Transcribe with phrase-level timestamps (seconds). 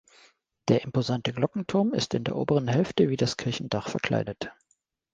[0.67, 4.49] Der imposante Glockenturm ist in der oberen Hälfte wie das Kirchendach verkleidet.